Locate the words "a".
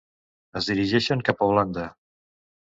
1.47-1.51